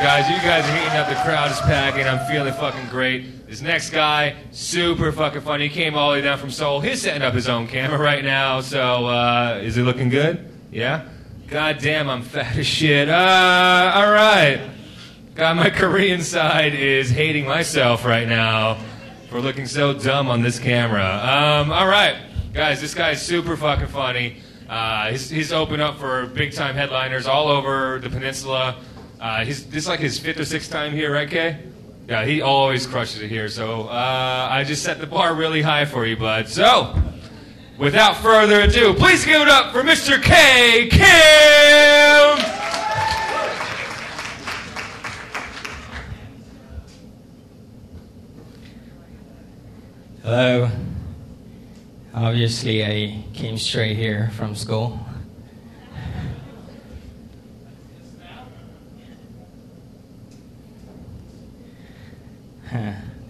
[0.00, 0.30] guys.
[0.30, 1.08] You guys are heating up.
[1.10, 2.06] The crowd is packing.
[2.06, 3.46] I'm feeling fucking great.
[3.46, 5.68] This next guy, super fucking funny.
[5.68, 6.80] He came all the way down from Seoul.
[6.80, 8.62] He's setting up his own camera right now.
[8.62, 10.50] So, uh, is he looking good?
[10.70, 11.06] Yeah?
[11.48, 13.10] God damn, I'm fat as shit.
[13.10, 14.70] Uh, all right.
[15.34, 18.78] God, my Korean side is hating myself right now
[19.28, 21.04] for looking so dumb on this camera.
[21.04, 22.16] Um, all right.
[22.54, 24.38] Guys, this guy's super fucking funny.
[24.66, 28.76] Uh, he's, he's opened up for big time headliners all over the peninsula.
[29.20, 31.58] Uh, he's, this is like his fifth or sixth time here, right, Kay?
[32.08, 33.48] Yeah, he always crushes it here.
[33.48, 36.48] So uh, I just set the bar really high for you, bud.
[36.48, 36.98] So,
[37.76, 40.22] without further ado, please give it up for Mr.
[40.22, 40.88] K.
[40.88, 41.00] Kim!
[50.22, 50.70] Hello.
[52.14, 54.98] Obviously, I came straight here from school.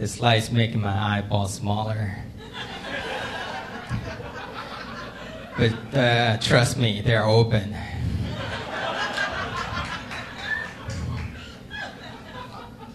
[0.01, 2.17] This light's making my eyeballs smaller.
[5.59, 7.77] But uh, trust me, they're open.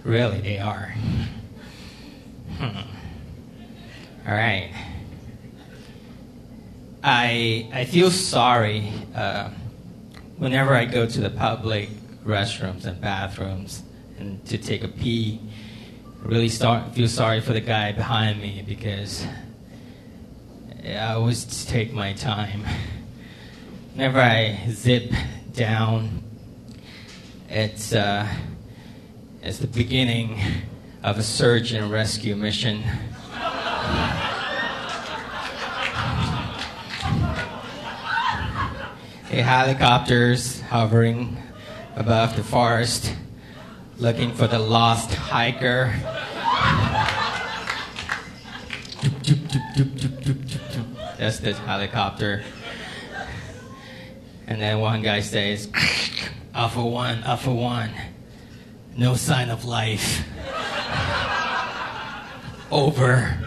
[0.04, 0.96] Really, they are.
[2.58, 2.78] Hmm.
[4.28, 4.74] All right.
[7.04, 9.52] I I feel sorry uh,
[10.38, 11.90] whenever I go to the public
[12.26, 13.84] restrooms and bathrooms
[14.18, 15.40] and to take a pee.
[16.26, 19.28] Really start feel sorry for the guy behind me because
[20.84, 22.66] I always take my time.
[23.94, 25.12] Whenever I zip
[25.54, 26.24] down,
[27.48, 28.28] it's uh,
[29.44, 30.42] it's the beginning
[31.04, 32.82] of a search and rescue mission.
[39.30, 41.38] The helicopters hovering
[41.96, 43.14] above the forest,
[44.00, 45.94] looking for the lost hiker.
[51.26, 52.44] That's this helicopter.
[54.46, 55.68] And then one guy says,
[56.54, 57.90] Alpha 1, Alpha 1,
[58.98, 60.24] no sign of life.
[62.70, 63.40] Over.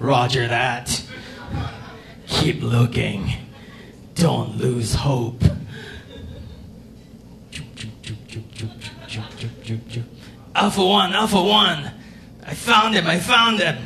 [0.00, 1.02] Roger that.
[2.26, 3.32] Keep looking.
[4.16, 5.42] Don't lose hope.
[10.54, 11.95] Alpha 1, Alpha 1.
[12.46, 13.76] I found him, I found him.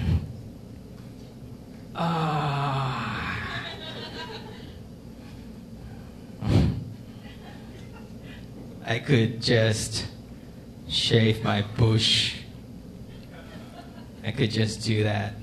[1.94, 3.41] Ah.
[8.87, 10.06] I could just
[10.88, 12.37] shave my bush.
[14.22, 15.34] I could just do that.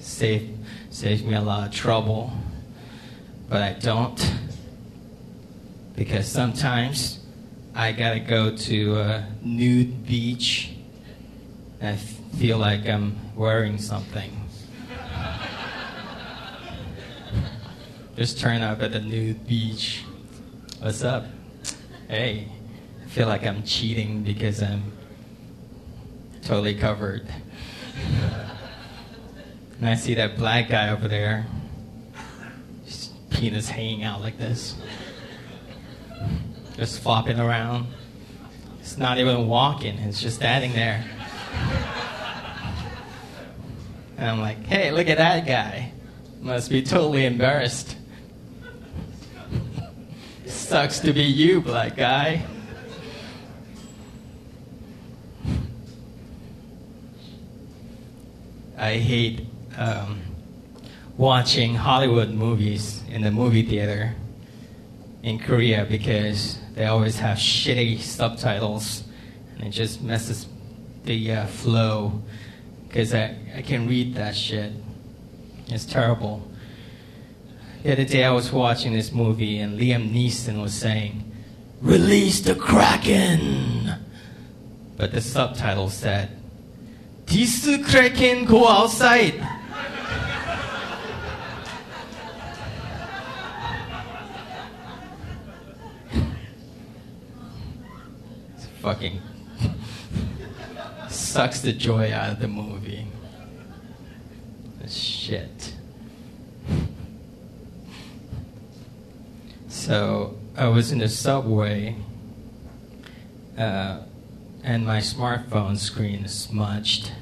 [0.00, 0.56] Save,
[0.90, 2.32] save me a lot of trouble.
[3.50, 4.34] But I don't.
[5.94, 7.20] Because sometimes
[7.74, 10.72] I gotta go to a nude beach
[11.82, 11.96] I
[12.36, 14.30] feel like I'm wearing something.
[18.16, 20.04] Just turn up at the nude beach.
[20.80, 21.24] What's up?
[22.08, 22.48] Hey,
[23.02, 24.92] I feel like I'm cheating because I'm
[26.42, 27.26] totally covered.
[29.78, 31.46] And I see that black guy over there,
[32.84, 34.76] his penis hanging out like this,
[36.76, 37.86] just flopping around.
[38.80, 41.04] It's not even walking, it's just standing there.
[44.22, 45.90] And I'm like, hey, look at that guy.
[46.40, 47.96] Must be totally embarrassed.
[50.46, 52.46] Sucks to be you, black guy.
[58.78, 59.44] I hate
[59.76, 60.20] um,
[61.16, 64.14] watching Hollywood movies in the movie theater
[65.24, 69.02] in Korea because they always have shitty subtitles
[69.56, 70.46] and it just messes
[71.06, 72.22] the uh, flow
[72.92, 74.70] because I, I can read that shit.
[75.68, 76.46] It's terrible.
[77.82, 81.24] The other day I was watching this movie and Liam Neeson was saying,
[81.80, 83.94] Release the Kraken!
[84.98, 86.36] But the subtitle said,
[87.24, 89.34] This Kraken go outside!
[98.54, 99.22] It's fucking
[101.32, 103.06] sucks the joy out of the movie.
[104.86, 105.72] Shit.
[109.66, 111.96] So I was in the subway,
[113.56, 114.02] uh,
[114.62, 117.12] and my smartphone screen is smudged.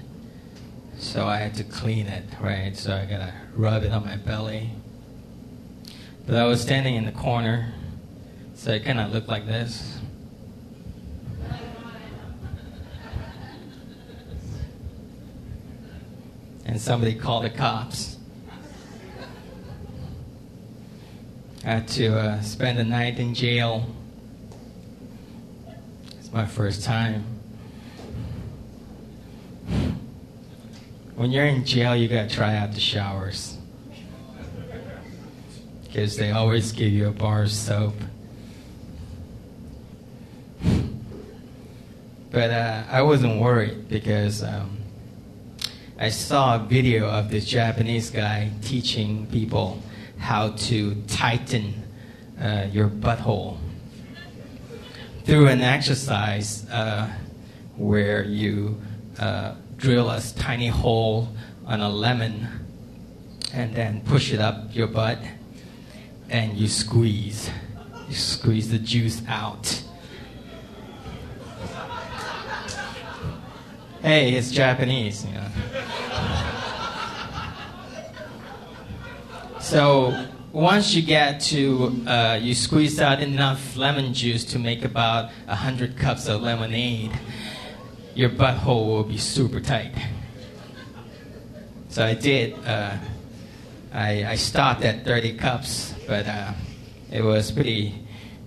[0.98, 2.76] So I had to clean it, right?
[2.76, 4.70] So I gotta rub it on my belly.
[6.26, 7.74] But I was standing in the corner,
[8.54, 9.99] So it kind of looked like this.
[16.70, 18.16] And somebody called the cops.
[21.64, 23.86] I had to uh, spend the night in jail.
[26.20, 27.24] It's my first time.
[31.16, 33.58] When you're in jail, you gotta try out the showers.
[35.82, 37.96] Because they always give you a bar of soap.
[42.30, 44.79] But uh, I wasn't worried because um,
[46.02, 49.82] I saw a video of this Japanese guy teaching people
[50.16, 51.74] how to tighten
[52.40, 53.58] uh, your butthole
[55.24, 57.06] through an exercise uh,
[57.76, 58.80] where you
[59.18, 61.28] uh, drill a tiny hole
[61.66, 62.48] on a lemon
[63.52, 65.18] and then push it up your butt
[66.30, 67.50] and you squeeze.
[68.08, 69.82] You squeeze the juice out.
[74.00, 75.46] Hey, it's Japanese, you know.
[79.70, 85.30] So once you get to, uh, you squeeze out enough lemon juice to make about
[85.46, 87.12] 100 cups of lemonade,
[88.16, 89.92] your butthole will be super tight.
[91.88, 92.54] So I did.
[92.66, 92.96] Uh,
[93.92, 96.52] I, I stopped at 30 cups, but uh,
[97.12, 97.94] it was pretty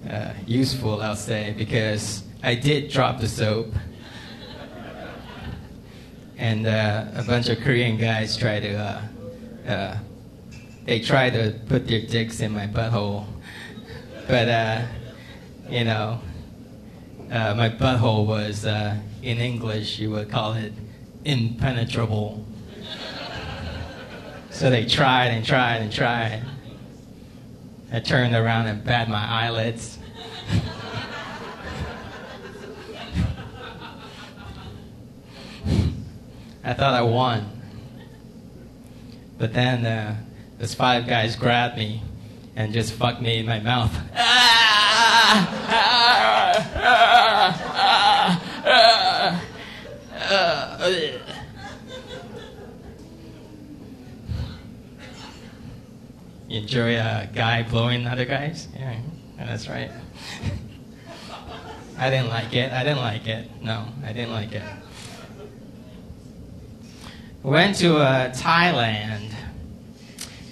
[0.09, 3.73] uh, useful, I'll say, because I did drop the soap.
[6.37, 9.01] And uh, a bunch of Korean guys try to,
[9.65, 9.97] uh,
[10.85, 13.25] they try to put their dicks in my butthole.
[14.27, 14.81] But, uh,
[15.69, 16.19] you know,
[17.31, 20.73] uh, my butthole was, uh, in English, you would call it
[21.23, 22.45] impenetrable.
[24.49, 26.43] So they tried and tried and tried.
[27.91, 29.97] I turned around and bat my eyelids.
[36.63, 37.49] I thought I won.
[39.37, 40.15] But then uh,
[40.63, 42.01] those five guys grabbed me
[42.55, 43.93] and just fucked me in my mouth.
[56.47, 58.69] You enjoy a guy blowing other guys?
[58.73, 59.01] Yeah,
[59.37, 59.91] that's right.
[61.97, 62.71] I didn't like it.
[62.71, 63.49] I didn't like it.
[63.61, 64.63] No, I didn't like it.
[67.41, 69.33] Went to uh, Thailand.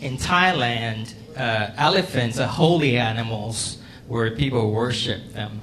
[0.01, 3.77] In Thailand, uh, elephants are holy animals
[4.07, 5.61] where people worship them.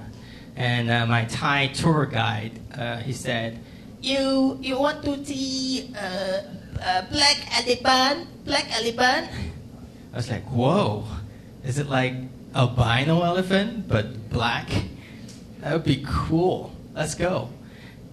[0.54, 3.58] And uh, my Thai tour guide, uh, he said,
[4.00, 6.42] "You you want to see uh,
[6.78, 8.30] uh, black elephant?
[8.44, 9.26] Black elephant?"
[10.12, 11.02] I was like, "Whoa,
[11.64, 12.14] is it like
[12.54, 14.70] albino elephant but black?
[15.60, 16.70] That would be cool.
[16.94, 17.50] Let's go."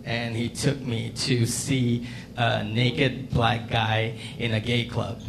[0.06, 2.08] And he took me to see
[2.38, 5.22] a naked black guy in a gay club.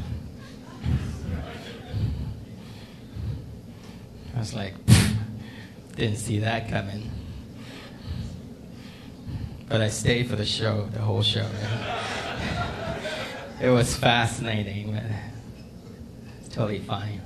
[4.37, 4.75] I was like,
[5.97, 7.11] didn't see that coming.
[9.67, 11.49] But I stayed for the show, the whole show.
[13.63, 17.23] it was fascinating, but totally fine.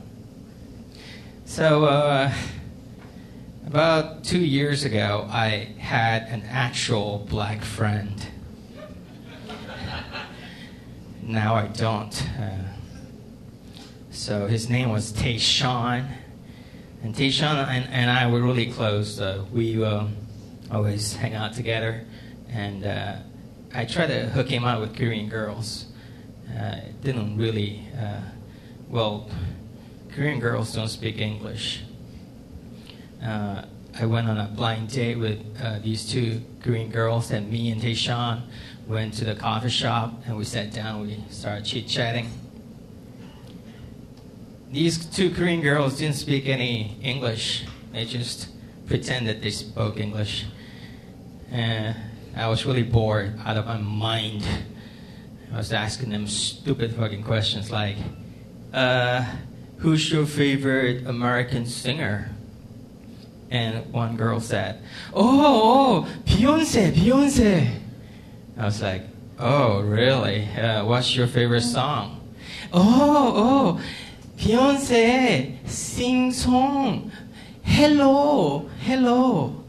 [1.46, 2.32] So, uh,
[3.66, 8.24] about two years ago, I had an actual black friend.
[11.22, 12.28] Now I don't.
[12.38, 12.68] Uh,
[14.12, 16.19] so his name was Tayshawn.
[17.02, 19.20] And Tayshawn and, and I were really close.
[19.20, 20.06] Uh, we uh,
[20.70, 22.04] always hang out together.
[22.50, 23.16] And uh,
[23.74, 25.86] I tried to hook him up with Korean girls.
[26.48, 28.20] Uh, it didn't really, uh,
[28.88, 29.30] well,
[30.12, 31.82] Korean girls don't speak English.
[33.24, 33.62] Uh,
[33.98, 38.42] I went on a blind date with these two Korean girls, and me and Tayshawn
[38.86, 41.02] went to the coffee shop and we sat down.
[41.02, 42.39] We started chit chatting.
[44.72, 47.64] These two Korean girls didn't speak any English.
[47.92, 48.48] They just
[48.86, 50.46] pretended they spoke English.
[51.50, 51.96] And
[52.36, 54.46] I was really bored out of my mind.
[55.52, 57.96] I was asking them stupid fucking questions like,
[58.72, 59.24] uh,
[59.78, 62.30] who's your favorite American singer?
[63.50, 64.80] And one girl said,
[65.12, 67.74] oh, oh Beyonce, Beyonce.
[68.56, 69.02] I was like,
[69.36, 70.44] oh, really?
[70.50, 72.20] Uh, what's your favorite song?
[72.72, 73.80] Oh, oh,
[74.40, 77.12] Beyonce, sing song.
[77.62, 79.62] Hello, hello.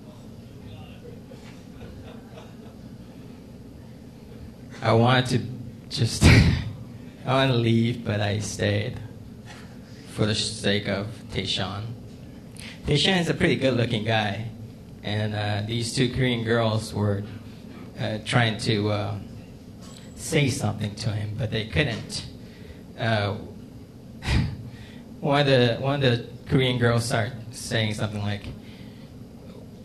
[4.82, 5.28] I wanted
[5.90, 6.63] to just, I
[7.25, 8.98] wanted to leave, but I stayed
[10.13, 11.84] for the sake of Tayshawn.
[12.86, 14.48] Taeshan is a pretty good-looking guy,
[15.04, 17.24] and uh, these two Korean girls were
[18.00, 19.16] uh, trying to uh,
[20.16, 22.25] say something to him, but they couldn't.
[25.22, 28.48] Uh, one of the one of the Korean girls started saying something like,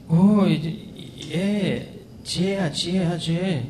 [0.08, 1.84] "Oh, yeah,
[2.24, 3.64] 쟤야, 쟤야, 쟤.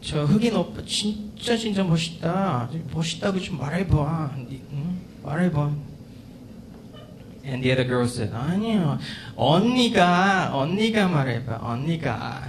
[0.00, 2.70] 저 흑인 오빠 진짜 진짜 멋있다.
[2.92, 4.34] 멋있다고 좀 말해봐.
[4.48, 5.00] 니- 응?
[5.24, 5.70] 말해봐."
[7.44, 8.98] And the other girl said, 아니요,
[9.34, 12.46] 언니가 언니가 말해봐, 언니가.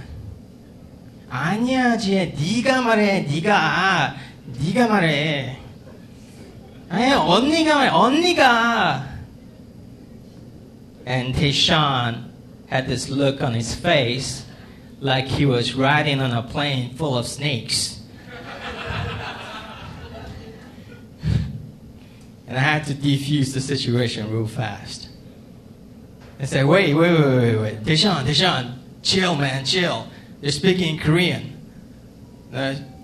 [1.30, 4.14] 아니야, 쟤 네가 말해, 네가,
[4.60, 5.56] 네가 말해.
[6.89, 9.15] 아니, 언니가 말해, 언니가.
[11.05, 12.31] And Tayshawn
[12.67, 14.45] had this look on his face
[14.99, 18.01] like he was riding on a plane full of snakes.
[22.47, 25.09] and I had to defuse the situation real fast.
[26.39, 27.83] I said, wait, wait, wait, wait, wait.
[27.83, 30.07] Tayshawn, Tayshawn, chill, man, chill.
[30.41, 31.51] They're speaking in Korean.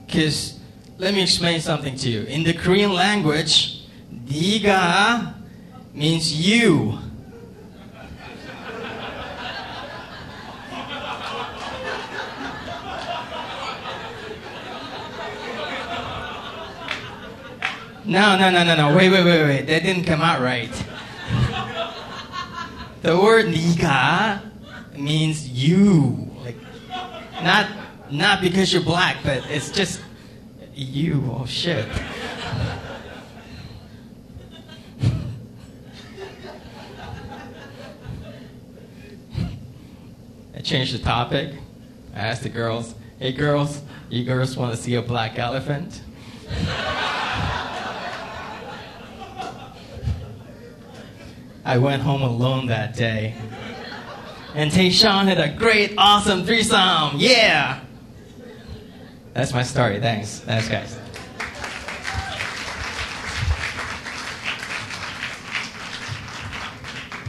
[0.05, 0.59] Because
[0.97, 2.23] let me explain something to you.
[2.23, 3.74] In the Korean language,
[4.26, 5.34] Diga
[5.94, 6.98] means you.
[18.04, 18.96] No, no, no, no, no.
[18.96, 19.66] Wait, wait, wait, wait.
[19.66, 20.70] That didn't come out right.
[23.02, 24.42] the word nika
[24.96, 26.30] means you.
[26.44, 26.56] Like,
[27.42, 27.68] not,
[28.10, 30.00] not because you're black, but it's just
[30.74, 31.28] you.
[31.36, 31.86] Oh, shit.
[40.66, 41.52] I changed the topic.
[42.12, 46.00] I asked the girls, "Hey girls, you girls want to see a black elephant?"
[51.64, 53.36] I went home alone that day.
[54.56, 57.12] And Tayshawn had a great, awesome threesome.
[57.14, 57.78] Yeah!
[59.34, 60.00] That's my story.
[60.00, 60.40] Thanks.
[60.40, 60.96] Thanks, guys.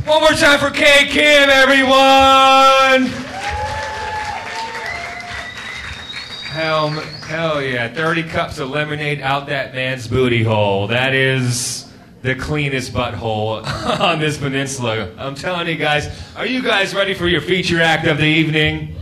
[0.07, 3.26] One more time for K Kim, everyone!
[6.57, 7.87] Hell, hell yeah.
[7.87, 10.87] 30 cups of lemonade out that man's booty hole.
[10.87, 11.85] That is
[12.23, 13.63] the cleanest butthole
[13.99, 15.11] on this peninsula.
[15.19, 18.95] I'm telling you guys, are you guys ready for your feature act of the evening?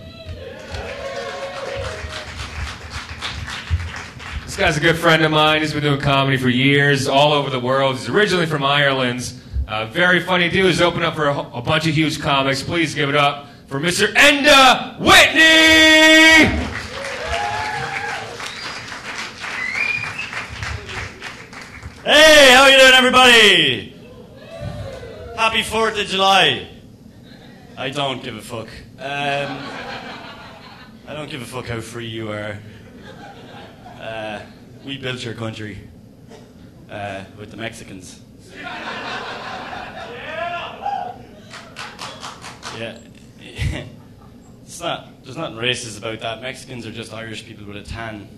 [4.44, 5.62] This guy's a good friend of mine.
[5.62, 7.96] He's been doing comedy for years, all over the world.
[7.96, 9.32] He's originally from Ireland.
[9.66, 10.66] Uh, very funny dude.
[10.66, 12.62] He's opened up for a, a bunch of huge comics.
[12.62, 14.14] Please give it up for Mr.
[14.14, 16.75] Enda Whitney!
[22.06, 23.96] Hey, how you doing, everybody?
[25.36, 26.68] Happy Fourth of July.
[27.76, 28.68] I don't give a fuck.
[29.00, 29.58] Um,
[31.08, 32.60] I don't give a fuck how free you are.
[34.00, 34.40] Uh,
[34.86, 35.80] we built your country
[36.92, 38.22] uh, with the Mexicans.
[42.78, 43.00] Yeah.
[44.64, 45.24] it's not.
[45.24, 46.44] There's nothing racist about that.
[46.44, 48.30] Mexicans are just Irish people with a tan.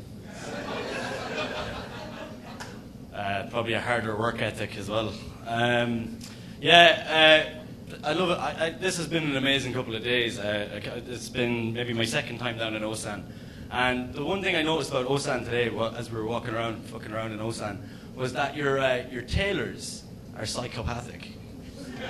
[3.17, 5.11] Uh, probably a harder work ethic as well.
[5.47, 6.19] Um,
[6.61, 7.49] yeah,
[7.91, 8.39] uh, I love it.
[8.39, 10.37] I, I, this has been an amazing couple of days.
[10.37, 13.23] Uh, it's been maybe my second time down in Osan.
[13.71, 16.85] And the one thing I noticed about Osan today, wa- as we were walking around,
[16.85, 17.79] fucking around in Osan,
[18.15, 20.03] was that your, uh, your tailors
[20.37, 21.29] are psychopathic.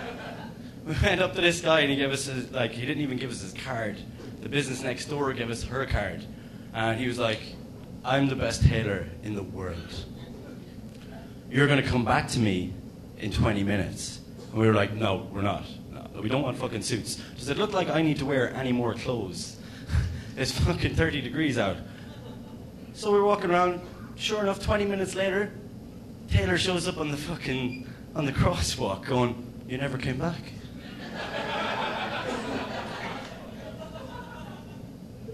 [0.86, 3.18] we went up to this guy and he gave us his, like, he didn't even
[3.18, 3.96] give us his card.
[4.42, 6.26] The business next door gave us her card.
[6.74, 7.40] And he was like,
[8.04, 10.06] I'm the best tailor in the world
[11.50, 12.74] you're going to come back to me
[13.20, 14.20] in 20 minutes.
[14.52, 15.64] And we were like, no, we're not.
[15.92, 17.22] No, we don't want fucking suits.
[17.38, 19.58] Does it look like I need to wear any more clothes?
[20.38, 21.78] it's fucking 30 degrees out.
[22.94, 23.82] So we're walking around.
[24.16, 25.52] Sure enough, 20 minutes later,
[26.30, 30.40] Taylor shows up on the fucking, on the crosswalk going, you never came back.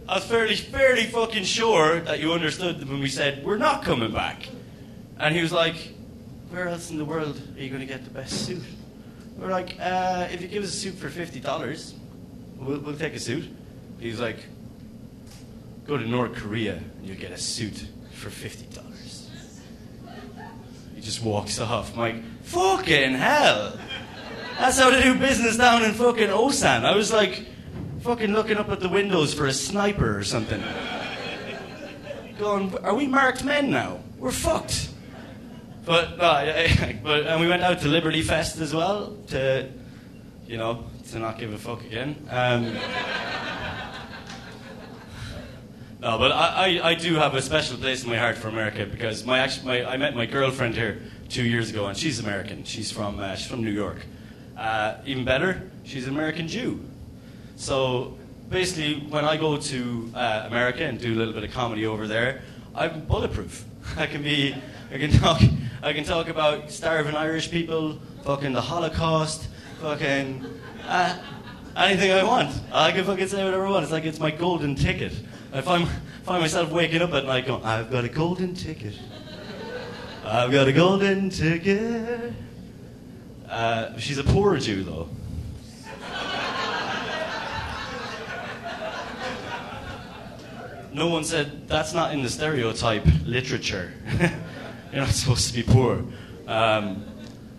[0.09, 4.11] I was fairly, fairly fucking sure that you understood when we said, we're not coming
[4.11, 4.49] back.
[5.17, 5.93] And he was like,
[6.53, 8.61] Where else in the world are you going to get the best suit?
[9.39, 11.93] We're like, uh, If you give us a suit for $50,
[12.59, 13.49] we'll, we'll take a suit.
[13.99, 14.37] He was like,
[15.87, 19.29] Go to North Korea and you'll get a suit for $50.
[20.93, 21.93] He just walks off.
[21.93, 23.79] I'm like, Fucking hell!
[24.59, 26.85] That's how they do business down in fucking Osan.
[26.85, 27.47] I was like,
[28.01, 30.61] fucking looking up at the windows for a sniper or something.
[32.37, 34.01] Going, are we marked men now?
[34.19, 34.92] We're fucked.
[35.85, 39.69] But no, I- but and we went out to Liberty Fest as well to
[40.47, 42.15] you know, to not give a fuck again.
[42.29, 42.65] Um,
[46.01, 48.85] no, but I, I, I, do have a special place in my heart for America
[48.85, 52.63] because my, my I met my girlfriend here two years ago, and she's American.
[52.65, 54.05] She's from uh, she's from New York.
[54.57, 56.83] Uh, even better, she's an American Jew.
[57.55, 58.17] So
[58.49, 62.07] basically, when I go to uh, America and do a little bit of comedy over
[62.07, 62.41] there,
[62.75, 63.65] I'm bulletproof.
[63.97, 64.55] I can be,
[64.91, 65.41] I can talk,
[65.83, 69.49] I can talk about starving Irish people, fucking the Holocaust,
[69.81, 70.45] fucking
[70.87, 71.19] uh,
[71.75, 72.57] anything I want.
[72.71, 73.83] I can fucking say whatever I want.
[73.83, 75.11] It's like it's my golden ticket.
[75.51, 75.85] I find,
[76.23, 78.97] find myself waking up at night going, I've got a golden ticket.
[80.23, 82.31] I've got a golden ticket.
[83.49, 85.09] Uh, she's a poor Jew, though.
[90.93, 93.91] no one said that's not in the stereotype literature.
[94.93, 96.03] You're not supposed to be poor.
[96.47, 97.03] Um,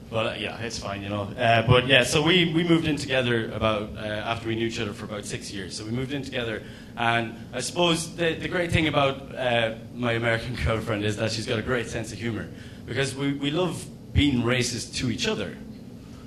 [0.09, 1.23] but uh, yeah, it's fine, you know.
[1.23, 4.79] Uh, but yeah, so we, we moved in together about uh, after we knew each
[4.79, 5.77] other for about six years.
[5.77, 6.63] So we moved in together,
[6.97, 11.45] and I suppose the, the great thing about uh, my American girlfriend is that she's
[11.45, 12.49] got a great sense of humor
[12.87, 15.57] because we, we love being racist to each other.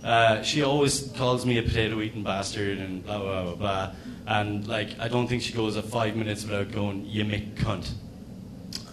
[0.03, 3.91] Uh, she always calls me a potato eating bastard and blah blah blah blah,
[4.25, 7.89] and like I don't think she goes a five minutes without going you make cunt.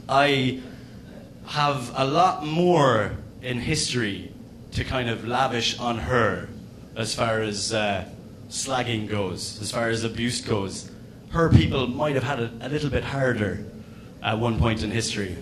[0.09, 0.63] I
[1.47, 4.33] have a lot more in history
[4.73, 6.49] to kind of lavish on her
[6.97, 8.05] as far as uh,
[8.49, 10.91] slagging goes, as far as abuse goes.
[11.31, 13.65] Her people might have had it a little bit harder
[14.23, 15.37] at one point in history.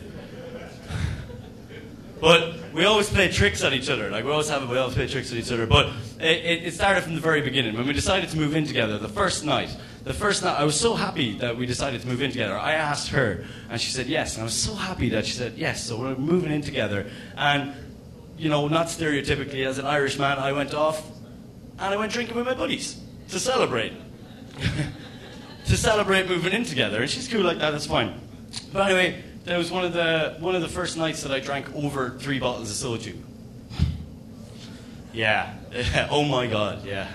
[2.21, 4.11] but we always play tricks on each other.
[4.11, 5.66] Like we always have, we always play tricks on each other.
[5.66, 5.88] But
[6.19, 8.99] it, it, started from the very beginning when we decided to move in together.
[8.99, 12.23] The first night, the first night, I was so happy that we decided to move
[12.23, 12.58] in together.
[12.58, 14.34] I asked her, and she said yes.
[14.34, 15.86] And I was so happy that she said yes.
[15.86, 17.75] So we're moving in together, and
[18.36, 21.06] you know, not stereotypically as an Irish man, I went off
[21.78, 23.93] and I went drinking with my buddies to celebrate.
[25.67, 27.02] to celebrate moving in together.
[27.02, 28.21] And she's cool like that, that's fine.
[28.73, 31.73] But anyway, that was one of the one of the first nights that I drank
[31.75, 33.17] over three bottles of soju.
[35.12, 35.54] yeah.
[36.10, 37.08] oh my god, yeah.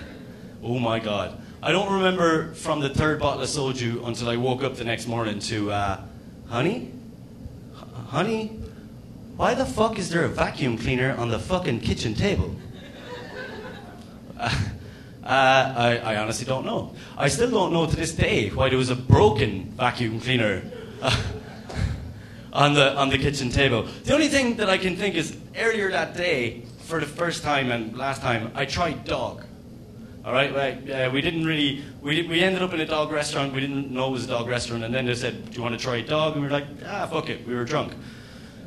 [0.62, 1.40] Oh my god.
[1.60, 5.08] I don't remember from the third bottle of soju until I woke up the next
[5.08, 6.00] morning to, uh,
[6.48, 6.92] honey?
[7.76, 8.46] H- honey?
[9.36, 12.54] Why the fuck is there a vacuum cleaner on the fucking kitchen table?
[15.20, 16.94] Uh, I, I, honestly don't know.
[17.18, 20.62] I still don't know to this day why there was a broken vacuum cleaner
[21.02, 21.14] uh,
[22.54, 23.82] on, the, on the kitchen table.
[24.04, 27.70] The only thing that I can think is earlier that day, for the first time
[27.70, 29.44] and last time, I tried dog.
[30.24, 31.82] All right, uh, we didn't really.
[32.02, 33.54] We, we ended up in a dog restaurant.
[33.54, 35.78] We didn't know it was a dog restaurant, and then they said, "Do you want
[35.78, 37.94] to try a dog?" And we were like, "Ah, fuck it." We were drunk.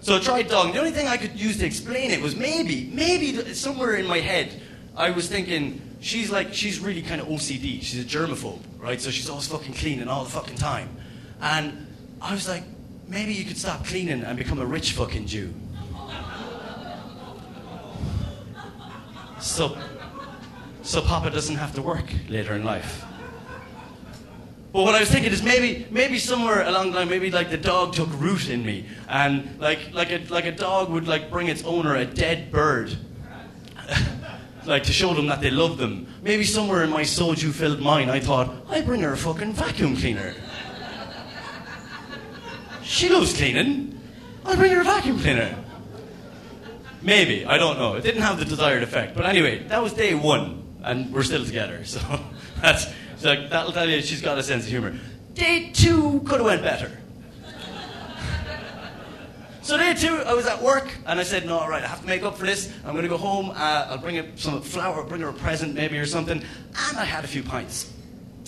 [0.02, 0.74] So I tried dog.
[0.74, 4.18] The only thing I could use to explain it was maybe, maybe somewhere in my
[4.18, 4.60] head,
[4.98, 7.84] I was thinking, she's like, she's really kind of OCD.
[7.84, 9.00] She's a germaphobe, right?
[9.00, 10.90] So she's always fucking cleaning all the fucking time.
[11.40, 11.86] And
[12.20, 12.64] I was like,
[13.08, 15.54] maybe you could stop cleaning and become a rich fucking Jew.
[19.40, 19.78] So,
[20.82, 23.06] so Papa doesn't have to work later in life.
[24.74, 27.58] But what I was thinking is maybe, maybe somewhere along the line, maybe like the
[27.58, 31.48] dog took root in me, and like, like, a, like a dog would like bring
[31.48, 32.96] its owner a dead bird,
[34.66, 36.08] like to show them that they love them.
[36.22, 40.34] Maybe somewhere in my soju-filled mind, I thought, I bring her a fucking vacuum cleaner.
[42.82, 44.00] she loves cleaning.
[44.46, 45.54] I'll bring her a vacuum cleaner.
[47.02, 47.96] Maybe I don't know.
[47.96, 51.46] It didn't have the desired effect, but anyway, that was day one, and we're still
[51.46, 51.84] together.
[51.86, 52.00] So
[52.62, 52.88] that's
[53.22, 54.96] that'll tell you she's got a sense of humor.
[55.34, 56.92] Day two could have went better.
[59.64, 62.02] So day two, I was at work, and I said, no, all right, I have
[62.02, 62.74] to make up for this.
[62.84, 63.52] I'm going to go home.
[63.52, 66.40] Uh, I'll bring her some flour, bring her a present maybe or something.
[66.40, 67.94] And I had a few pints.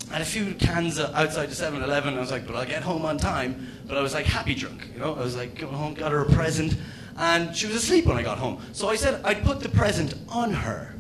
[0.10, 2.16] I had a few cans outside the 7-Eleven.
[2.16, 3.68] I was like, but I'll get home on time.
[3.88, 5.14] But I was like happy drunk, you know.
[5.14, 6.76] I was like, going home, got her a present,
[7.16, 8.60] and she was asleep when I got home.
[8.74, 10.96] So I said I'd put the present on her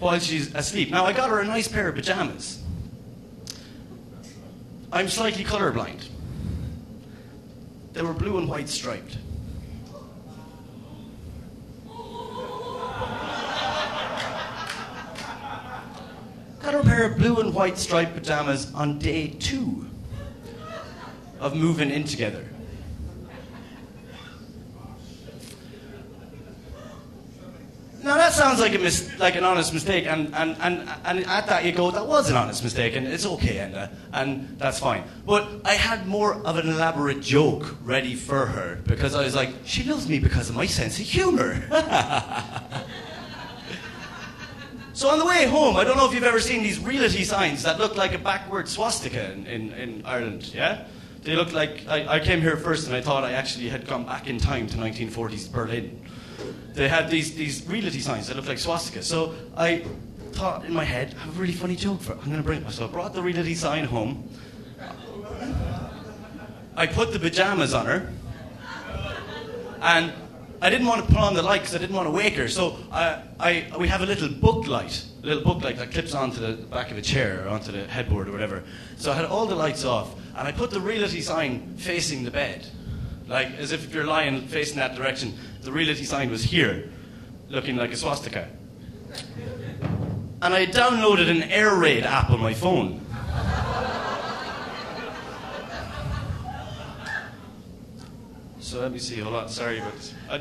[0.00, 0.90] while she's asleep.
[0.90, 2.62] Now, I got her a nice pair of pajamas.
[4.92, 6.08] I'm slightly colorblind.
[7.92, 9.18] They were blue and white striped.
[16.62, 19.86] Got her a pair of blue and white striped pajamas on day two
[21.40, 22.46] of moving in together.
[28.02, 31.48] Now that sounds like a mis- like an honest mistake, and, and, and, and at
[31.48, 35.02] that you go, that was an honest mistake, and it's okay, Enda, and that's fine.
[35.26, 39.50] But I had more of an elaborate joke ready for her because I was like,
[39.64, 41.62] she loves me because of my sense of humour.
[44.92, 47.62] So on the way home, I don't know if you've ever seen these realty signs
[47.62, 50.88] that look like a backward swastika in, in, in Ireland, yeah?
[51.22, 54.04] They look like, I, I came here first and I thought I actually had gone
[54.04, 56.04] back in time to 1940s Berlin.
[56.74, 59.04] They had these, these realty signs that looked like swastikas.
[59.04, 59.84] So I
[60.32, 62.18] thought in my head, I have a really funny joke for it.
[62.18, 62.70] I'm going to bring it.
[62.70, 64.28] So I brought the reality sign home.
[66.76, 68.12] I put the pajamas on her.
[69.82, 70.12] And
[70.62, 72.46] I didn't want to put on the light because I didn't want to wake her.
[72.46, 76.14] So I, I, we have a little book light, a little book light that clips
[76.14, 78.62] onto the back of a chair or onto the headboard or whatever.
[78.96, 82.30] So I had all the lights off, and I put the reality sign facing the
[82.30, 82.66] bed,
[83.26, 85.34] like as if you're lying facing that direction.
[85.62, 86.90] The realty sign was here,
[87.48, 88.48] looking like a swastika.
[90.42, 93.04] And I downloaded an air raid app on my phone.
[98.60, 99.20] So let me see.
[99.20, 99.48] Hold on.
[99.48, 100.14] Sorry this.
[100.30, 100.40] I,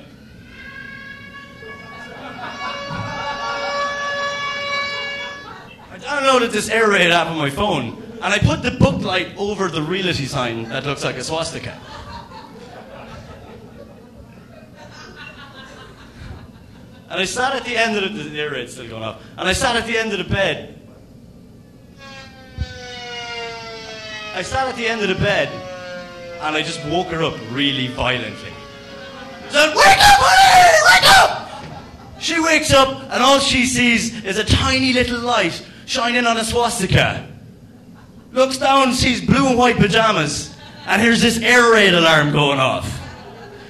[5.91, 9.35] I downloaded this air raid app on my phone, and I put the book light
[9.35, 11.77] over the reality sign that looks like a swastika.
[17.09, 19.53] And I sat at the end of the, air raid's still going off, and I
[19.53, 20.79] sat at the end of the bed.
[24.35, 25.49] I sat at the end of the bed,
[26.41, 28.53] and I just woke her up really violently.
[29.49, 31.01] Said, "Wake up, honey!
[31.01, 36.27] Wake up!" She wakes up, and all she sees is a tiny little light shining
[36.27, 37.27] on a swastika.
[38.31, 42.98] Looks down, sees blue and white pajamas, and here's this air raid alarm going off.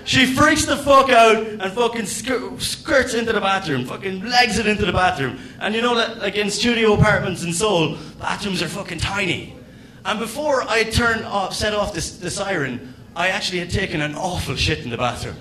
[0.10, 4.66] She freaks the fuck out and fucking skir- skirts into the bathroom, fucking legs it
[4.66, 5.38] into the bathroom.
[5.60, 9.56] And you know that, like in studio apartments in Seoul, bathrooms are fucking tiny.
[10.04, 14.16] And before I turned off, set off this, the siren, I actually had taken an
[14.16, 15.36] awful shit in the bathroom.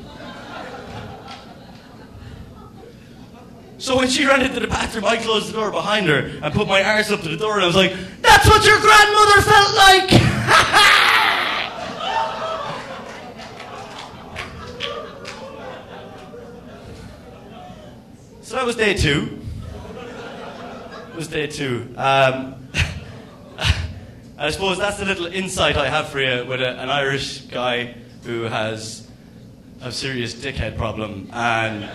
[3.79, 6.69] So when she ran into the bathroom, I closed the door behind her and put
[6.69, 9.75] my arse up to the door, and I was like, "That's what your grandmother felt
[9.77, 11.05] like."
[18.49, 19.43] so that was day two.
[21.11, 21.93] It was day two.
[21.99, 22.67] Um,
[24.39, 27.95] I suppose that's the little insight I have for you with a, an Irish guy
[28.25, 29.07] who has
[29.83, 31.91] a serious dickhead problem and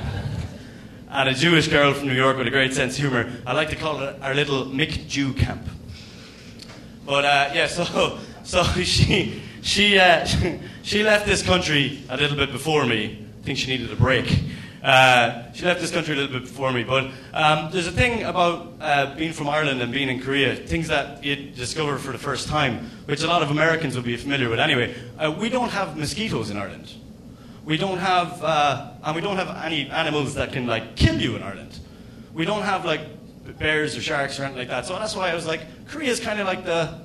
[1.09, 3.31] and a Jewish girl from New York with a great sense of humor.
[3.47, 5.67] I like to call it our little Mick Jew camp.
[7.03, 10.23] But uh, yeah, so so she she uh,
[10.83, 13.25] she left this country a little bit before me.
[13.41, 14.27] I think she needed a break.
[14.83, 18.23] Uh, she left this country a little bit before me, but um, there's a thing
[18.23, 22.17] about uh, being from Ireland and being in Korea, things that you discover for the
[22.17, 24.93] first time, which a lot of Americans will be familiar with anyway.
[25.17, 26.91] Uh, we don't have mosquitoes in Ireland.
[27.63, 31.37] We don't have, uh, and we don't have any animals that can like kill you
[31.37, 31.79] in Ireland.
[32.33, 33.01] We don't have like
[33.57, 34.85] bears or sharks or anything like that.
[34.85, 36.99] So that's why I was like, Korea's kind of like the,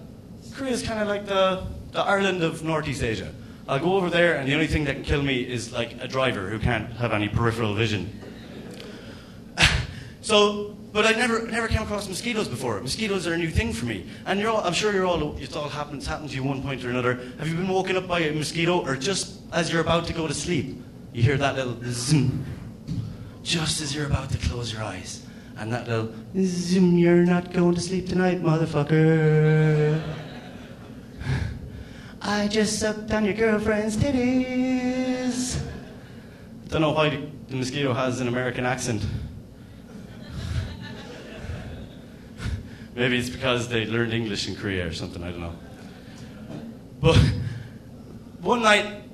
[0.52, 3.32] Korea's kind of like the, the Ireland of Northeast Asia.
[3.68, 6.08] I'll go over there, and the only thing that can kill me is like a
[6.08, 8.18] driver who can't have any peripheral vision.
[10.22, 12.80] so, but I never, never came across mosquitoes before.
[12.80, 15.54] Mosquitoes are a new thing for me, and you're all, I'm sure you're all, it's
[15.54, 17.16] all happens, happened to you one point or another.
[17.38, 20.26] Have you been woken up by a mosquito, or just as you're about to go
[20.26, 22.46] to sleep, you hear that little zoom,
[23.42, 25.26] just as you're about to close your eyes,
[25.58, 30.02] and that little zoom, you're not going to sleep tonight, motherfucker.
[32.28, 35.58] I just sucked on your girlfriend's titties.
[36.68, 39.02] Don't know why the mosquito has an American accent.
[42.94, 45.54] Maybe it's because they learned English in Korea or something, I don't know.
[47.00, 47.16] But
[48.42, 49.04] one night,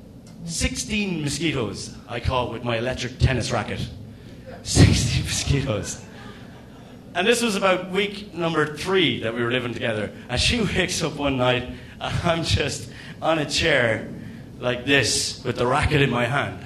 [0.46, 3.88] 16 mosquitoes I caught with my electric tennis racket.
[4.64, 6.04] 16 mosquitoes.
[7.14, 10.10] And this was about week number three that we were living together.
[10.28, 12.90] And she wakes up one night, and I'm just
[13.24, 14.06] on a chair
[14.60, 16.60] like this with the racket in my hand.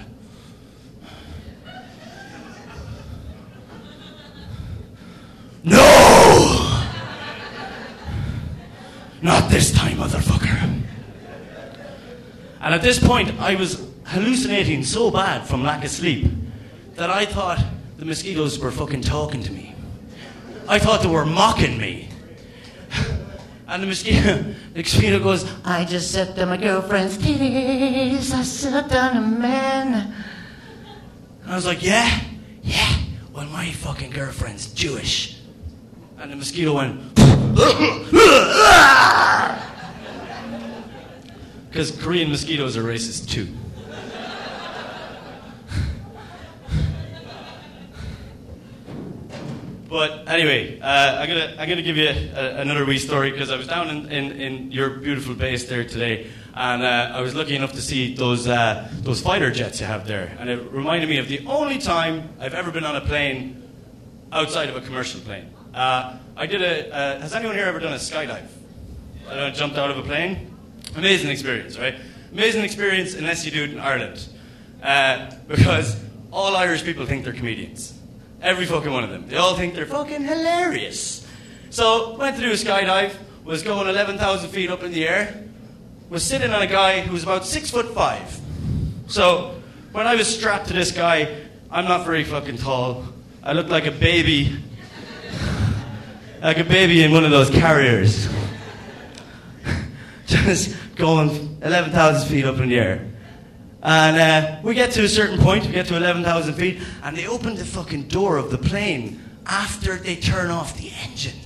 [5.62, 6.84] No!
[9.22, 10.82] Not this time, motherfucker.
[12.60, 16.26] And at this point, I was hallucinating so bad from lack of sleep
[16.96, 17.64] that I thought
[17.98, 19.76] the mosquitoes were fucking talking to me.
[20.68, 22.08] I thought they were mocking me.
[23.68, 24.22] And the mosquito,
[24.72, 28.32] the mosquito goes, I just sucked on my girlfriend's titties.
[28.32, 30.14] I sucked on a man.
[31.42, 32.22] And I was like, yeah?
[32.62, 32.96] Yeah.
[33.32, 35.38] Well, my fucking girlfriend's Jewish.
[36.18, 37.14] And the mosquito went,
[41.68, 43.48] because Korean mosquitoes are racist too.
[49.88, 53.56] But anyway, uh, I'm gonna I'm gonna give you a, another wee story because I
[53.56, 57.56] was down in, in, in your beautiful base there today, and uh, I was lucky
[57.56, 61.16] enough to see those uh, those fighter jets you have there, and it reminded me
[61.16, 63.62] of the only time I've ever been on a plane
[64.30, 65.54] outside of a commercial plane.
[65.72, 66.94] Uh, I did a.
[66.94, 68.46] Uh, has anyone here ever done a skydive?
[69.26, 70.54] I jumped out of a plane.
[70.96, 71.94] Amazing experience, right?
[72.32, 74.28] Amazing experience unless you do it in Ireland,
[74.82, 75.98] uh, because
[76.30, 77.97] all Irish people think they're comedians.
[78.40, 79.28] Every fucking one of them.
[79.28, 81.26] They all think they're fucking hilarious.
[81.70, 83.14] So went to do a skydive.
[83.44, 85.44] Was going 11,000 feet up in the air.
[86.10, 88.40] Was sitting on a guy who was about six foot five.
[89.06, 89.60] So
[89.92, 93.04] when I was strapped to this guy, I'm not very fucking tall.
[93.42, 94.58] I looked like a baby,
[96.42, 98.28] like a baby in one of those carriers.
[100.26, 103.10] Just going 11,000 feet up in the air.
[103.82, 107.26] And uh, we get to a certain point, we get to 11,000 feet, and they
[107.26, 111.38] open the fucking door of the plane after they turn off the engine.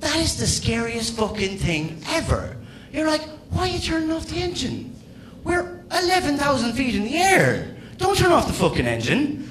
[0.00, 2.56] That is the scariest fucking thing ever.
[2.92, 4.94] You're like, why are you turning off the engine?
[5.44, 7.76] We're 11,000 feet in the air.
[7.96, 9.45] Don't turn off the fucking engine.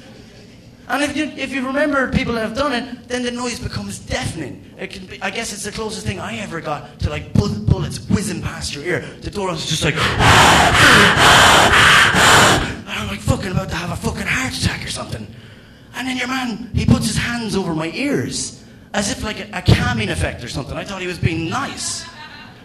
[0.87, 3.97] And if you, if you remember people that have done it, then the noise becomes
[3.97, 4.63] deafening.
[4.77, 7.99] It be, I guess it's the closest thing I ever got to like bull- bullets
[8.09, 8.99] whizzing past your ear.
[9.21, 10.03] The door was just like, and
[12.87, 15.25] I'm like fucking about to have a fucking heart attack or something.
[15.95, 19.57] And then your man, he puts his hands over my ears as if like a,
[19.57, 20.77] a calming effect or something.
[20.77, 22.05] I thought he was being nice.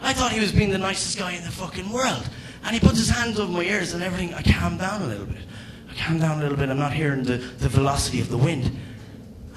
[0.02, 2.28] I thought he was being the nicest guy in the fucking world.
[2.64, 4.34] And he puts his hands over my ears and everything.
[4.34, 5.40] I calm down a little bit.
[6.00, 6.70] Calm down a little bit.
[6.70, 8.76] I'm not hearing the, the velocity of the wind.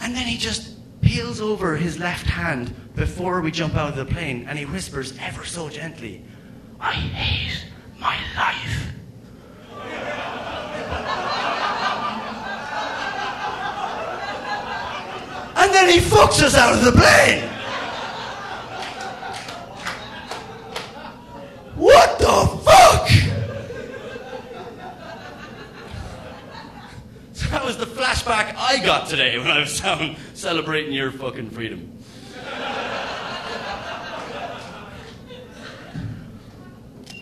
[0.01, 4.05] And then he just peels over his left hand before we jump out of the
[4.05, 6.23] plane and he whispers ever so gently,
[6.79, 7.65] I hate
[7.99, 8.93] my life.
[15.55, 17.49] And then he fucks us out of the plane.
[21.75, 23.09] What the fuck?
[27.33, 31.51] So that was the flashback I got today when I was down celebrating your fucking
[31.51, 31.95] freedom.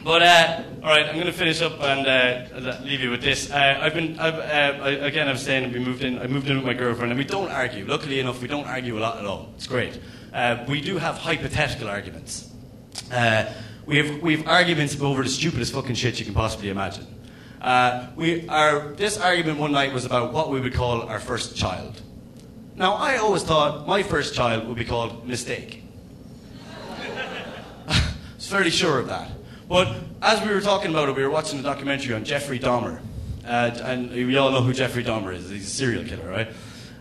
[0.02, 3.52] But uh, all right, I'm going to finish up and uh, leave you with this.
[3.52, 6.20] Uh, I've been, I've, uh, I, again, I'm saying we moved in.
[6.20, 7.86] I moved in with my girlfriend, and we don't argue.
[7.86, 9.52] Luckily enough, we don't argue a lot at all.
[9.58, 10.00] It's great.
[10.34, 12.50] Uh, we do have hypothetical arguments.
[13.12, 13.52] Uh,
[13.86, 17.06] we have we have arguments over the stupidest fucking shit you can possibly imagine.
[17.62, 21.56] Uh, we our this argument one night was about what we would call our first
[21.56, 22.02] child.
[22.76, 25.84] Now I always thought my first child would be called mistake.
[27.88, 29.32] I was fairly sure of that.
[29.70, 33.00] But as we were talking about it, we were watching a documentary on Jeffrey Dahmer.
[33.46, 35.50] Uh, and we all know who Jeffrey Dahmer is.
[35.50, 36.48] He's a serial killer, right?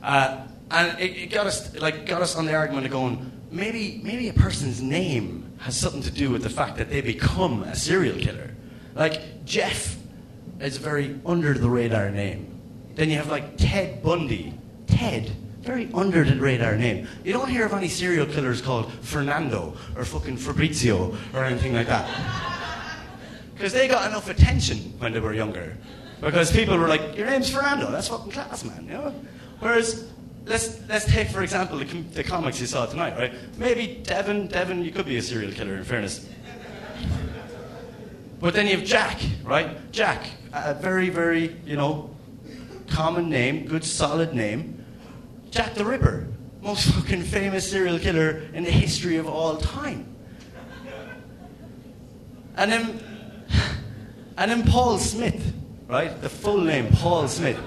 [0.03, 4.01] Uh, and it, it got us like got us on the argument of going, maybe
[4.05, 7.75] maybe a person's name has something to do with the fact that they become a
[7.75, 8.51] serial killer.
[8.95, 10.00] Like Jeff
[10.61, 12.61] is a very under the radar name.
[12.95, 14.55] Then you have like Ted Bundy.
[14.87, 17.07] Ted, very under the radar name.
[17.25, 21.87] You don't hear of any serial killers called Fernando or fucking Fabrizio or anything like
[21.87, 22.09] that.
[23.55, 25.77] Because they got enough attention when they were younger.
[26.23, 28.85] Because people were like, your name's Fernando, that's fucking class, man.
[28.87, 29.15] You know?
[29.59, 30.11] Whereas,
[30.47, 33.35] let's, let's take, for example, the, com- the comics you saw tonight, right?
[33.59, 36.27] Maybe Devin, Devin, you could be a serial killer, in fairness.
[38.41, 39.93] But then you have Jack, right?
[39.93, 42.11] Jack, a very, very, you know,
[42.89, 44.85] common name, good, solid name.
[45.51, 46.29] Jack the Ripper,
[46.61, 50.07] most fucking famous serial killer in the history of all time.
[52.57, 53.01] And then,
[54.37, 55.55] and then Paul Smith,
[55.89, 56.21] right?
[56.21, 57.59] The full name, Paul Smith.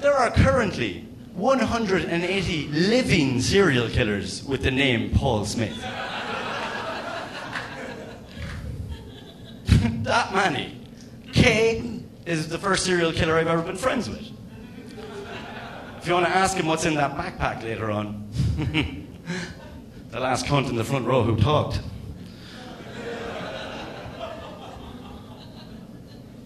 [0.00, 5.80] There are currently 180 living serial killers with the name Paul Smith.
[10.02, 10.71] that many.
[12.24, 14.30] Is the first serial killer I've ever been friends with.
[15.98, 18.28] If you want to ask him what's in that backpack later on,
[20.10, 21.80] the last cunt in the front row who talked.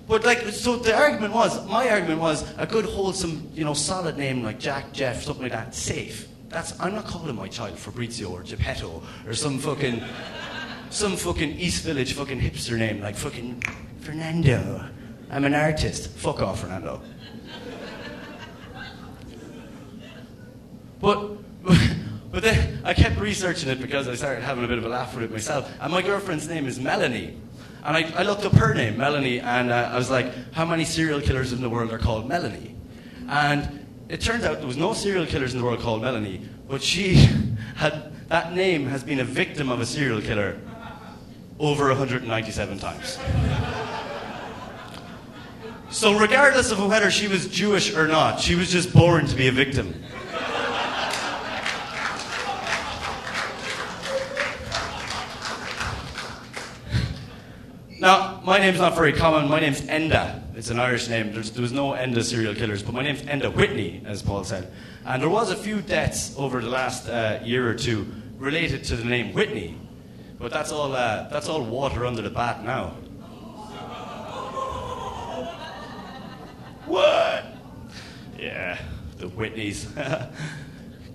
[0.09, 4.17] But like, so the argument was, my argument was a good, wholesome, you know, solid
[4.17, 6.29] name like Jack, Jeff, something like that, safe.
[6.49, 10.03] That's I'm not calling my child Fabrizio or Geppetto or some fucking,
[10.91, 13.63] some fucking East Village fucking hipster name like fucking
[14.01, 14.89] Fernando.
[15.31, 16.11] I'm an artist.
[16.11, 17.03] Fuck off, Fernando.
[21.01, 21.37] But,
[22.33, 25.15] but then I kept researching it because I started having a bit of a laugh
[25.15, 25.71] with it myself.
[25.81, 27.39] And my girlfriend's name is Melanie.
[27.85, 30.85] And I, I looked up her name, Melanie, and uh, I was like, how many
[30.85, 32.75] serial killers in the world are called Melanie?
[33.29, 36.83] And it turns out there was no serial killers in the world called Melanie, but
[36.83, 37.15] she
[37.77, 40.59] had that name has been a victim of a serial killer
[41.61, 43.19] over 197 times.
[45.91, 49.49] So, regardless of whether she was Jewish or not, she was just born to be
[49.49, 49.95] a victim.
[57.99, 59.49] Now, my name's not very common.
[59.49, 60.43] My name's Enda.
[60.57, 61.33] It's an Irish name.
[61.33, 64.71] There's, there was no Enda serial killers, but my name's Enda Whitney, as Paul said.
[65.05, 68.07] And there was a few deaths over the last uh, year or two
[68.39, 69.79] related to the name Whitney,
[70.39, 70.95] but that's all.
[70.95, 72.97] Uh, that's all water under the bat now.
[76.87, 77.45] What?
[78.39, 78.79] Yeah,
[79.19, 79.87] the Whitneys,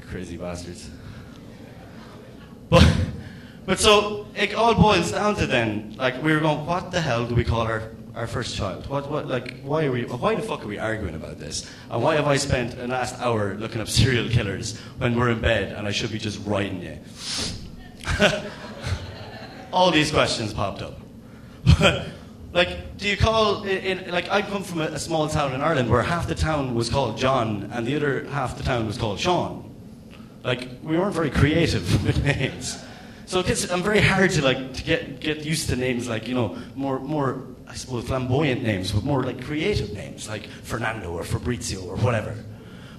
[0.09, 0.89] crazy bastards.
[2.69, 2.85] But,
[3.65, 7.25] but so it all boils down to then, like we were going, what the hell
[7.25, 8.87] do we call our, our first child?
[8.87, 11.69] What, what, like, why are we, why the fuck are we arguing about this?
[11.89, 15.41] And why have I spent the last hour looking up serial killers when we're in
[15.41, 16.97] bed and I should be just writing you?
[19.71, 20.99] all these questions popped up.
[22.53, 25.61] like, do you call in, in like I come from a, a small town in
[25.61, 28.97] Ireland where half the town was called John and the other half the town was
[28.97, 29.69] called Sean.
[30.43, 32.83] Like, we weren't very creative with names.
[33.25, 36.27] So it gets, I'm very hard to like to get get used to names like
[36.27, 41.13] you know more more I suppose flamboyant names, but more like creative names like Fernando
[41.13, 42.35] or Fabrizio or whatever.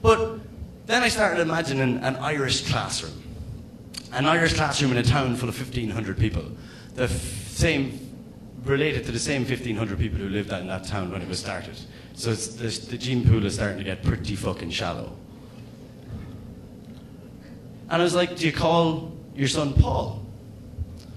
[0.01, 0.41] But
[0.87, 3.23] then I started imagining an Irish classroom,
[4.13, 6.45] an Irish classroom in a town full of 1,500 people,
[6.95, 8.02] the f- same
[8.65, 11.79] related to the same 1,500 people who lived in that town when it was started.
[12.15, 15.17] So the, the gene pool is starting to get pretty fucking shallow.
[17.91, 20.25] And I was like, do you call your son Paul?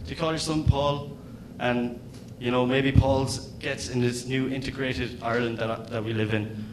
[0.03, 1.17] Do you call your son Paul?
[1.59, 1.99] And,
[2.39, 3.29] you know, maybe Paul
[3.59, 6.65] gets in this new integrated Ireland that, that we live in.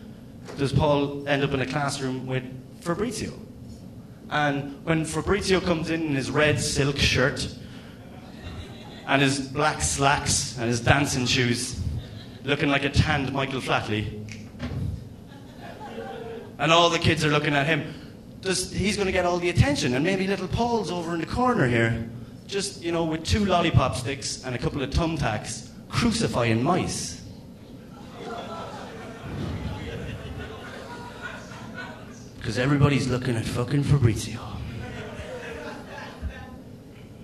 [0.58, 2.42] Does Paul end up in a classroom with
[2.80, 3.32] Fabrizio?
[4.30, 7.54] And when Fabrizio comes in in his red silk shirt
[9.06, 11.80] and his black slacks and his dancing shoes,
[12.44, 14.22] looking like a tanned Michael Flatley,
[16.58, 17.94] and all the kids are looking at him,
[18.44, 19.94] he's going to get all the attention.
[19.94, 22.08] And maybe little Paul's over in the corner here,
[22.46, 27.20] just, you know, with two lollipop sticks and a couple of thumbtacks, crucifying mice.
[32.38, 34.51] Because everybody's looking at fucking Fabrizio.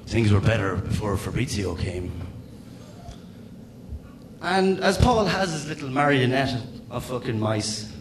[0.09, 2.11] Things were better before Fabrizio came.
[4.41, 7.93] And as Paul has his little marionette of fucking mice,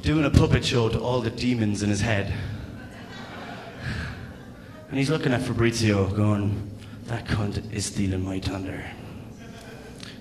[0.00, 2.32] doing a puppet show to all the demons in his head.
[4.88, 6.70] And he's looking at Fabrizio going,
[7.04, 8.82] that cunt is stealing my thunder.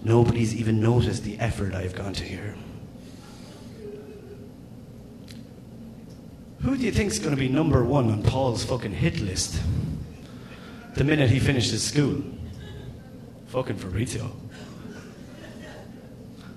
[0.04, 2.58] Nobody's even noticed the effort I've gone to here.
[6.60, 9.62] Who do you think's going to be number one on Paul's fucking hit list
[10.96, 12.22] the minute he finishes school?
[13.48, 14.32] Fucking Fabrizio.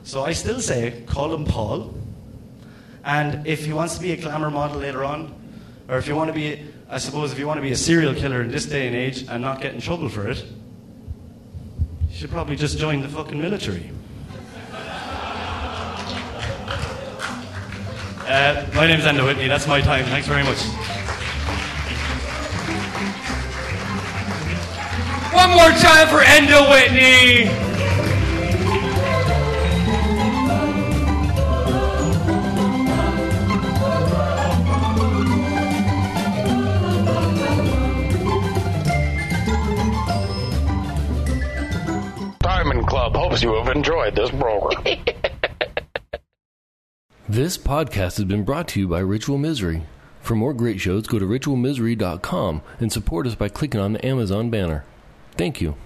[0.05, 1.95] So I still say, call him Paul.
[3.05, 5.35] And if he wants to be a glamour model later on,
[5.89, 8.15] or if you want to be, I suppose, if you want to be a serial
[8.15, 10.45] killer in this day and age and not get in trouble for it,
[12.11, 13.91] you should probably just join the fucking military.
[18.27, 19.47] Uh, my name's Enda Whitney.
[19.47, 20.05] That's my time.
[20.07, 20.59] Thanks very much.
[25.37, 27.45] One more time for Enda Whitney.
[42.41, 44.83] Diamond Club hopes you have enjoyed this program.
[47.29, 49.83] This podcast has been brought to you by Ritual Misery.
[50.21, 54.49] For more great shows, go to ritualmisery.com and support us by clicking on the Amazon
[54.49, 54.85] banner.
[55.37, 55.86] Thank you.